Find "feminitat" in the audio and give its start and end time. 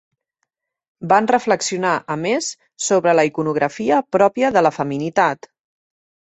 4.81-5.51